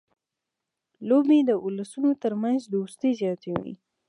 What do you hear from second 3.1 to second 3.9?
زیاتوي.